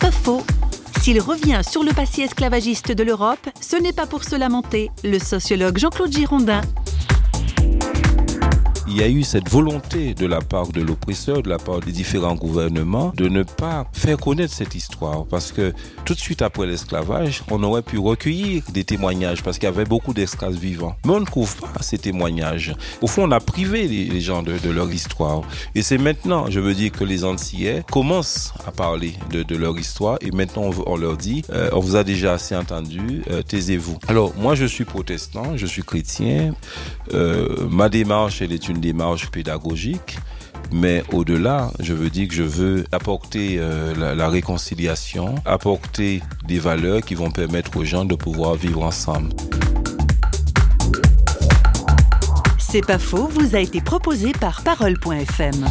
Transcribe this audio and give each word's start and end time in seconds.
Pas 0.00 0.10
faux. 0.10 0.42
S'il 1.00 1.20
revient 1.20 1.60
sur 1.66 1.82
le 1.82 1.92
passé 1.92 2.22
esclavagiste 2.22 2.92
de 2.92 3.02
l'Europe, 3.02 3.48
ce 3.60 3.76
n'est 3.76 3.92
pas 3.92 4.06
pour 4.06 4.24
se 4.24 4.36
lamenter. 4.36 4.90
Le 5.04 5.18
sociologue 5.18 5.78
Jean-Claude 5.78 6.12
Girondin 6.12 6.60
il 8.88 8.96
y 8.96 9.02
a 9.02 9.08
eu 9.08 9.22
cette 9.22 9.48
volonté 9.48 10.14
de 10.14 10.26
la 10.26 10.40
part 10.40 10.68
de 10.68 10.80
l'oppresseur, 10.80 11.42
de 11.42 11.48
la 11.48 11.58
part 11.58 11.80
des 11.80 11.92
différents 11.92 12.34
gouvernements, 12.34 13.12
de 13.16 13.28
ne 13.28 13.42
pas 13.42 13.86
faire 13.92 14.16
connaître 14.16 14.52
cette 14.52 14.74
histoire. 14.74 15.26
Parce 15.26 15.50
que 15.50 15.72
tout 16.04 16.14
de 16.14 16.20
suite 16.20 16.42
après 16.42 16.66
l'esclavage, 16.66 17.42
on 17.50 17.62
aurait 17.62 17.82
pu 17.82 17.98
recueillir 17.98 18.62
des 18.72 18.84
témoignages 18.84 19.42
parce 19.42 19.58
qu'il 19.58 19.68
y 19.68 19.72
avait 19.72 19.84
beaucoup 19.84 20.14
d'esclaves 20.14 20.54
vivants. 20.54 20.94
Mais 21.04 21.12
on 21.12 21.20
ne 21.20 21.26
trouve 21.26 21.56
pas 21.56 21.72
ces 21.80 21.98
témoignages. 21.98 22.74
Au 23.02 23.06
fond, 23.06 23.24
on 23.24 23.32
a 23.32 23.40
privé 23.40 23.88
les, 23.88 24.20
gens 24.20 24.42
de, 24.42 24.70
leur 24.70 24.90
histoire. 24.90 25.42
Et 25.74 25.82
c'est 25.82 25.98
maintenant, 25.98 26.46
je 26.48 26.60
veux 26.60 26.74
dire, 26.74 26.92
que 26.92 27.04
les 27.04 27.24
Antillais 27.24 27.84
commencent 27.90 28.52
à 28.66 28.70
parler 28.70 29.14
de, 29.30 29.56
leur 29.56 29.76
histoire. 29.78 30.18
Et 30.20 30.30
maintenant, 30.30 30.70
on, 30.86 30.96
leur 30.96 31.16
dit, 31.16 31.42
euh, 31.50 31.70
on 31.72 31.80
vous 31.80 31.96
a 31.96 32.04
déjà 32.04 32.34
assez 32.34 32.54
entendu, 32.54 33.22
euh, 33.30 33.42
taisez-vous. 33.42 33.98
Alors, 34.06 34.32
moi, 34.36 34.54
je 34.54 34.64
suis 34.64 34.84
protestant, 34.84 35.56
je 35.56 35.66
suis 35.66 35.82
chrétien. 35.82 36.54
Euh, 37.14 37.66
ma 37.68 37.88
démarche, 37.88 38.42
elle 38.42 38.52
est 38.52 38.68
une 38.68 38.80
démarche 38.86 39.30
pédagogique. 39.30 40.18
Mais 40.72 41.02
au-delà, 41.12 41.70
je 41.80 41.92
veux 41.92 42.10
dire 42.10 42.28
que 42.28 42.34
je 42.34 42.42
veux 42.42 42.84
apporter 42.92 43.56
euh, 43.58 44.14
la, 44.14 44.28
réconciliation, 44.28 45.34
apporter 45.44 46.22
des 46.46 46.58
valeurs 46.58 47.02
qui 47.02 47.14
vont 47.14 47.30
permettre 47.30 47.76
aux 47.76 47.84
gens 47.84 48.04
de 48.04 48.14
pouvoir 48.14 48.54
vivre 48.54 48.82
ensemble. 48.82 49.30
C'est 52.58 52.86
pas 52.86 52.98
faux, 52.98 53.28
vous 53.28 53.54
a 53.54 53.60
été 53.60 53.80
proposé 53.80 54.32
par 54.32 54.62
Parole.fm. 54.62 55.64